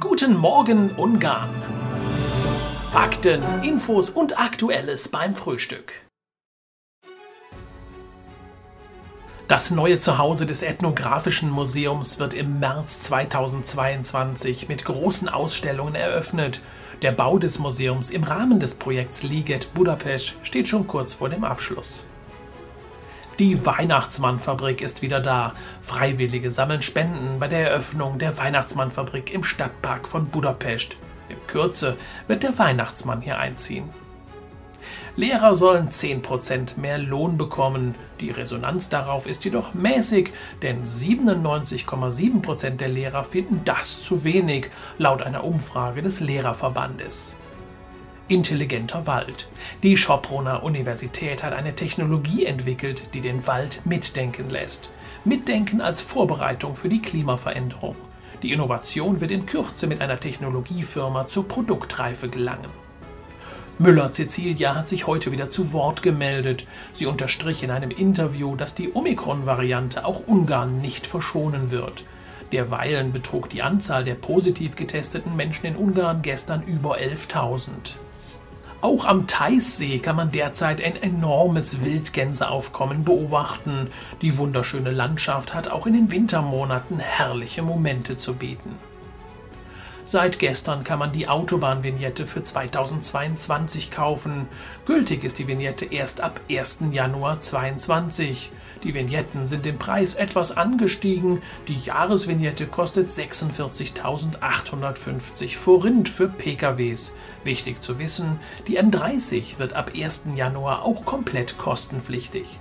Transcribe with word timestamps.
Guten 0.00 0.38
Morgen 0.38 0.90
Ungarn. 0.92 1.50
Fakten, 2.92 3.42
Infos 3.62 4.08
und 4.08 4.40
Aktuelles 4.40 5.08
beim 5.08 5.36
Frühstück. 5.36 5.92
Das 9.48 9.70
neue 9.70 9.98
Zuhause 9.98 10.46
des 10.46 10.62
Ethnografischen 10.62 11.50
Museums 11.50 12.18
wird 12.18 12.32
im 12.32 12.58
März 12.58 13.00
2022 13.00 14.66
mit 14.66 14.86
großen 14.86 15.28
Ausstellungen 15.28 15.94
eröffnet. 15.94 16.62
Der 17.02 17.12
Bau 17.12 17.38
des 17.38 17.58
Museums 17.58 18.08
im 18.08 18.24
Rahmen 18.24 18.60
des 18.60 18.76
Projekts 18.76 19.22
Liget 19.22 19.74
Budapest 19.74 20.36
steht 20.42 20.68
schon 20.68 20.86
kurz 20.86 21.12
vor 21.12 21.28
dem 21.28 21.44
Abschluss. 21.44 22.06
Die 23.42 23.66
Weihnachtsmannfabrik 23.66 24.80
ist 24.82 25.02
wieder 25.02 25.18
da. 25.18 25.52
Freiwillige 25.80 26.48
sammeln 26.48 26.80
Spenden 26.80 27.40
bei 27.40 27.48
der 27.48 27.68
Eröffnung 27.70 28.20
der 28.20 28.38
Weihnachtsmannfabrik 28.38 29.34
im 29.34 29.42
Stadtpark 29.42 30.06
von 30.06 30.28
Budapest. 30.28 30.96
In 31.28 31.44
Kürze 31.48 31.96
wird 32.28 32.44
der 32.44 32.56
Weihnachtsmann 32.56 33.20
hier 33.20 33.38
einziehen. 33.38 33.90
Lehrer 35.16 35.56
sollen 35.56 35.88
10% 35.88 36.78
mehr 36.78 36.98
Lohn 36.98 37.36
bekommen. 37.36 37.96
Die 38.20 38.30
Resonanz 38.30 38.90
darauf 38.90 39.26
ist 39.26 39.44
jedoch 39.44 39.74
mäßig, 39.74 40.30
denn 40.62 40.84
97,7% 40.84 42.76
der 42.76 42.90
Lehrer 42.90 43.24
finden 43.24 43.62
das 43.64 44.04
zu 44.04 44.22
wenig, 44.22 44.70
laut 44.98 45.20
einer 45.20 45.42
Umfrage 45.42 46.00
des 46.00 46.20
Lehrerverbandes 46.20 47.34
intelligenter 48.32 49.06
Wald. 49.06 49.48
Die 49.82 49.96
Schopronner 49.96 50.62
Universität 50.62 51.42
hat 51.42 51.52
eine 51.52 51.74
Technologie 51.74 52.46
entwickelt, 52.46 53.08
die 53.14 53.20
den 53.20 53.46
Wald 53.46 53.84
mitdenken 53.84 54.48
lässt. 54.48 54.90
Mitdenken 55.24 55.80
als 55.80 56.00
Vorbereitung 56.00 56.76
für 56.76 56.88
die 56.88 57.02
Klimaveränderung. 57.02 57.96
Die 58.42 58.52
Innovation 58.52 59.20
wird 59.20 59.30
in 59.30 59.46
Kürze 59.46 59.86
mit 59.86 60.00
einer 60.00 60.18
Technologiefirma 60.18 61.26
zur 61.26 61.46
Produktreife 61.46 62.28
gelangen. 62.28 62.70
Müller-Cecilia 63.78 64.74
hat 64.74 64.88
sich 64.88 65.06
heute 65.06 65.32
wieder 65.32 65.48
zu 65.48 65.72
Wort 65.72 66.02
gemeldet. 66.02 66.66
Sie 66.92 67.06
unterstrich 67.06 67.62
in 67.62 67.70
einem 67.70 67.90
Interview, 67.90 68.56
dass 68.56 68.74
die 68.74 68.92
Omikron-Variante 68.92 70.04
auch 70.04 70.26
Ungarn 70.26 70.80
nicht 70.80 71.06
verschonen 71.06 71.70
wird. 71.70 72.04
Derweilen 72.52 73.12
betrug 73.12 73.48
die 73.48 73.62
Anzahl 73.62 74.04
der 74.04 74.14
positiv 74.14 74.76
getesteten 74.76 75.36
Menschen 75.36 75.66
in 75.66 75.76
Ungarn 75.76 76.22
gestern 76.22 76.62
über 76.62 76.98
11.000. 76.98 77.94
Auch 78.82 79.04
am 79.04 79.28
Teissee 79.28 80.00
kann 80.00 80.16
man 80.16 80.32
derzeit 80.32 80.82
ein 80.82 81.00
enormes 81.00 81.84
Wildgänseaufkommen 81.84 83.04
beobachten. 83.04 83.90
Die 84.22 84.36
wunderschöne 84.38 84.90
Landschaft 84.90 85.54
hat 85.54 85.68
auch 85.68 85.86
in 85.86 85.92
den 85.92 86.10
Wintermonaten 86.10 86.98
herrliche 86.98 87.62
Momente 87.62 88.18
zu 88.18 88.34
bieten. 88.34 88.76
Seit 90.04 90.40
gestern 90.40 90.82
kann 90.82 90.98
man 90.98 91.12
die 91.12 91.28
Autobahnvignette 91.28 92.26
für 92.26 92.42
2022 92.42 93.90
kaufen. 93.90 94.48
Gültig 94.84 95.22
ist 95.22 95.38
die 95.38 95.46
Vignette 95.46 95.84
erst 95.84 96.20
ab 96.20 96.40
1. 96.50 96.80
Januar 96.90 97.38
2022. 97.40 98.50
Die 98.82 98.94
Vignetten 98.94 99.46
sind 99.46 99.64
im 99.66 99.78
Preis 99.78 100.14
etwas 100.14 100.56
angestiegen. 100.56 101.40
Die 101.68 101.78
Jahresvignette 101.78 102.66
kostet 102.66 103.10
46.850 103.10 105.56
Forint 105.56 106.08
für 106.08 106.26
PKWs. 106.28 107.12
Wichtig 107.44 107.80
zu 107.80 108.00
wissen, 108.00 108.40
die 108.66 108.80
M30 108.80 109.60
wird 109.60 109.74
ab 109.74 109.92
1. 109.94 110.24
Januar 110.34 110.84
auch 110.84 111.04
komplett 111.04 111.58
kostenpflichtig. 111.58 112.58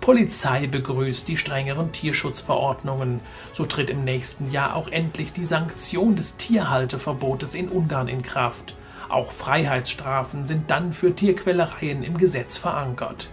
Polizei 0.00 0.66
begrüßt 0.66 1.28
die 1.28 1.36
strengeren 1.36 1.92
Tierschutzverordnungen. 1.92 3.20
So 3.52 3.64
tritt 3.64 3.90
im 3.90 4.04
nächsten 4.04 4.50
Jahr 4.50 4.74
auch 4.74 4.88
endlich 4.88 5.32
die 5.32 5.44
Sanktion 5.44 6.16
des 6.16 6.36
Tierhalteverbotes 6.36 7.54
in 7.54 7.68
Ungarn 7.68 8.08
in 8.08 8.22
Kraft. 8.22 8.74
Auch 9.08 9.32
Freiheitsstrafen 9.32 10.44
sind 10.44 10.70
dann 10.70 10.92
für 10.92 11.14
Tierquälereien 11.14 12.02
im 12.02 12.18
Gesetz 12.18 12.56
verankert. 12.56 13.28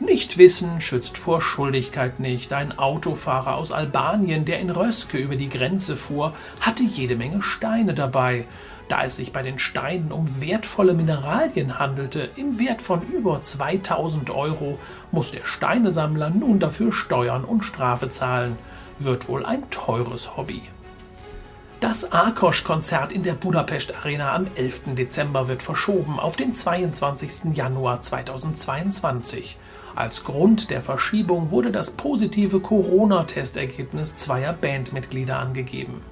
Nichtwissen 0.00 0.80
schützt 0.80 1.18
vor 1.18 1.40
Schuldigkeit 1.40 2.18
nicht. 2.18 2.52
Ein 2.52 2.76
Autofahrer 2.76 3.54
aus 3.54 3.70
Albanien, 3.70 4.44
der 4.44 4.58
in 4.58 4.70
Röske 4.70 5.18
über 5.18 5.36
die 5.36 5.48
Grenze 5.48 5.96
fuhr, 5.96 6.34
hatte 6.60 6.82
jede 6.82 7.14
Menge 7.14 7.42
Steine 7.42 7.94
dabei. 7.94 8.46
Da 8.88 9.04
es 9.04 9.16
sich 9.16 9.32
bei 9.32 9.42
den 9.42 9.58
Steinen 9.58 10.10
um 10.10 10.40
wertvolle 10.40 10.94
Mineralien 10.94 11.78
handelte, 11.78 12.28
im 12.36 12.58
Wert 12.58 12.82
von 12.82 13.02
über 13.02 13.40
2000 13.40 14.30
Euro, 14.30 14.78
muss 15.12 15.30
der 15.30 15.44
Steinesammler 15.44 16.30
nun 16.30 16.58
dafür 16.58 16.92
Steuern 16.92 17.44
und 17.44 17.62
Strafe 17.62 18.10
zahlen. 18.10 18.58
Wird 18.98 19.28
wohl 19.28 19.46
ein 19.46 19.70
teures 19.70 20.36
Hobby. 20.36 20.62
Das 21.80 22.12
Arkosch-Konzert 22.12 23.12
in 23.12 23.22
der 23.22 23.34
Budapest 23.34 23.94
Arena 23.94 24.34
am 24.34 24.46
11. 24.54 24.94
Dezember 24.96 25.48
wird 25.48 25.62
verschoben 25.62 26.18
auf 26.18 26.34
den 26.34 26.54
22. 26.54 27.54
Januar 27.54 28.00
2022. 28.00 29.56
Als 29.96 30.24
Grund 30.24 30.70
der 30.70 30.82
Verschiebung 30.82 31.52
wurde 31.52 31.70
das 31.70 31.92
positive 31.92 32.58
Corona-Testergebnis 32.58 34.16
zweier 34.16 34.52
Bandmitglieder 34.52 35.38
angegeben. 35.38 36.02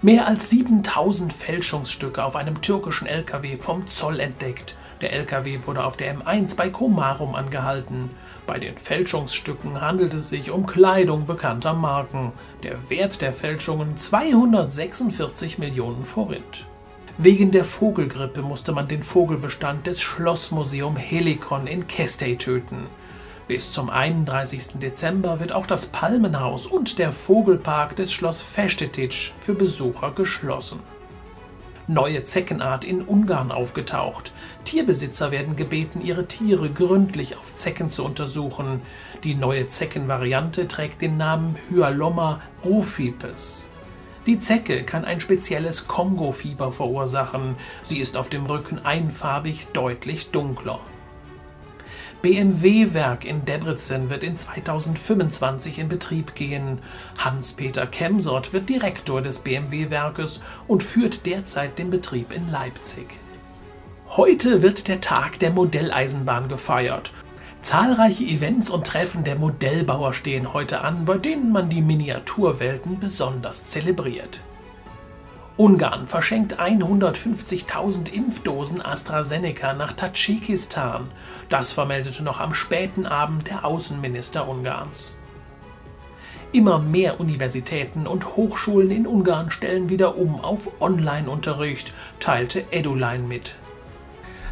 Mehr 0.00 0.28
als 0.28 0.48
7000 0.50 1.32
Fälschungsstücke 1.32 2.24
auf 2.24 2.36
einem 2.36 2.62
türkischen 2.62 3.06
LKW 3.06 3.56
vom 3.56 3.86
Zoll 3.88 4.20
entdeckt. 4.20 4.76
Der 5.00 5.12
LKW 5.12 5.58
wurde 5.66 5.84
auf 5.84 5.96
der 5.96 6.16
M1 6.16 6.56
bei 6.56 6.70
Komarum 6.70 7.34
angehalten. 7.34 8.10
Bei 8.46 8.58
den 8.58 8.78
Fälschungsstücken 8.78 9.80
handelt 9.80 10.14
es 10.14 10.28
sich 10.28 10.50
um 10.50 10.66
Kleidung 10.66 11.26
bekannter 11.26 11.74
Marken. 11.74 12.32
Der 12.62 12.90
Wert 12.90 13.20
der 13.22 13.32
Fälschungen 13.32 13.96
246 13.96 15.58
Millionen 15.58 16.04
Forint. 16.04 16.64
Wegen 17.22 17.50
der 17.50 17.66
Vogelgrippe 17.66 18.40
musste 18.40 18.72
man 18.72 18.88
den 18.88 19.02
Vogelbestand 19.02 19.86
des 19.86 20.00
Schlossmuseum 20.00 20.96
Helikon 20.96 21.66
in 21.66 21.86
Kestey 21.86 22.38
töten. 22.38 22.86
Bis 23.46 23.72
zum 23.72 23.90
31. 23.90 24.78
Dezember 24.80 25.38
wird 25.38 25.52
auch 25.52 25.66
das 25.66 25.84
Palmenhaus 25.84 26.64
und 26.66 26.98
der 26.98 27.12
Vogelpark 27.12 27.94
des 27.94 28.10
Schloss 28.10 28.40
Festetic 28.40 29.34
für 29.38 29.52
Besucher 29.52 30.12
geschlossen. 30.12 30.80
Neue 31.86 32.24
Zeckenart 32.24 32.86
in 32.86 33.02
Ungarn 33.02 33.52
aufgetaucht. 33.52 34.32
Tierbesitzer 34.64 35.30
werden 35.30 35.56
gebeten, 35.56 36.00
ihre 36.00 36.24
Tiere 36.26 36.70
gründlich 36.70 37.36
auf 37.36 37.54
Zecken 37.54 37.90
zu 37.90 38.02
untersuchen. 38.02 38.80
Die 39.24 39.34
neue 39.34 39.68
Zeckenvariante 39.68 40.68
trägt 40.68 41.02
den 41.02 41.18
Namen 41.18 41.56
Hyalomma 41.68 42.40
rufipes. 42.64 43.69
Die 44.26 44.38
Zecke 44.38 44.82
kann 44.82 45.04
ein 45.06 45.20
spezielles 45.20 45.88
Kongo-Fieber 45.88 46.72
verursachen. 46.72 47.56
Sie 47.82 48.00
ist 48.00 48.16
auf 48.16 48.28
dem 48.28 48.44
Rücken 48.44 48.78
einfarbig 48.84 49.68
deutlich 49.72 50.30
dunkler. 50.30 50.80
BMW-Werk 52.20 53.24
in 53.24 53.46
Debrecen 53.46 54.10
wird 54.10 54.22
in 54.24 54.36
2025 54.36 55.78
in 55.78 55.88
Betrieb 55.88 56.34
gehen. 56.34 56.80
Hans-Peter 57.16 57.86
Kemsort 57.86 58.52
wird 58.52 58.68
Direktor 58.68 59.22
des 59.22 59.38
BMW-Werkes 59.38 60.42
und 60.68 60.82
führt 60.82 61.24
derzeit 61.24 61.78
den 61.78 61.88
Betrieb 61.88 62.34
in 62.34 62.50
Leipzig. 62.50 63.06
Heute 64.08 64.60
wird 64.60 64.88
der 64.88 65.00
Tag 65.00 65.38
der 65.38 65.50
Modelleisenbahn 65.50 66.48
gefeiert. 66.48 67.10
Zahlreiche 67.62 68.24
Events 68.24 68.70
und 68.70 68.86
Treffen 68.86 69.22
der 69.22 69.36
Modellbauer 69.36 70.14
stehen 70.14 70.54
heute 70.54 70.80
an, 70.80 71.04
bei 71.04 71.18
denen 71.18 71.52
man 71.52 71.68
die 71.68 71.82
Miniaturwelten 71.82 72.98
besonders 72.98 73.66
zelebriert. 73.66 74.40
Ungarn 75.58 76.06
verschenkt 76.06 76.58
150.000 76.58 78.10
Impfdosen 78.10 78.80
AstraZeneca 78.80 79.74
nach 79.74 79.92
Tadschikistan. 79.92 81.10
Das 81.50 81.70
vermeldete 81.70 82.22
noch 82.22 82.40
am 82.40 82.54
späten 82.54 83.04
Abend 83.04 83.48
der 83.48 83.66
Außenminister 83.66 84.48
Ungarns. 84.48 85.18
Immer 86.52 86.78
mehr 86.78 87.20
Universitäten 87.20 88.06
und 88.06 88.36
Hochschulen 88.36 88.90
in 88.90 89.06
Ungarn 89.06 89.50
stellen 89.50 89.90
wieder 89.90 90.16
um 90.16 90.40
auf 90.42 90.80
Online-Unterricht, 90.80 91.92
teilte 92.20 92.64
Eduline 92.72 93.24
mit. 93.28 93.56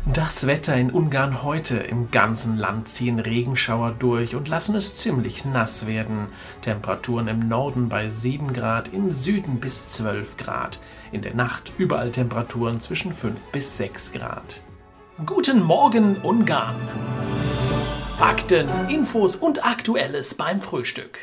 Das 0.07 0.47
Wetter 0.47 0.77
in 0.77 0.91
Ungarn 0.91 1.43
heute. 1.43 1.77
Im 1.79 2.11
ganzen 2.11 2.57
Land 2.57 2.89
ziehen 2.89 3.19
Regenschauer 3.19 3.95
durch 3.99 4.35
und 4.35 4.49
lassen 4.49 4.75
es 4.75 4.97
ziemlich 4.97 5.45
nass 5.45 5.87
werden. 5.87 6.29
Temperaturen 6.63 7.29
im 7.29 7.41
Norden 7.41 7.89
bei 7.89 8.09
7 8.09 8.53
Grad, 8.53 8.93
im 8.93 9.11
Süden 9.11 9.61
bis 9.61 9.91
12 9.91 10.37
Grad. 10.37 10.81
In 11.13 11.23
der 11.23 11.35
Nacht 11.35 11.73
überall 11.79 12.11
Temperaturen 12.11 12.81
zwischen 12.81 13.13
5 13.13 13.41
bis 13.53 13.77
6 13.77 14.13
Grad. 14.13 14.63
Guten 15.27 15.63
Morgen 15.63 16.17
Ungarn! 16.19 16.77
Fakten, 18.19 18.69
Infos 18.89 19.37
und 19.37 19.65
Aktuelles 19.65 20.35
beim 20.35 20.61
Frühstück. 20.61 21.19